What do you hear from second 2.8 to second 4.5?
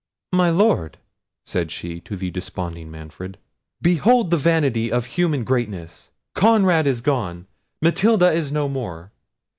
Manfred, "behold the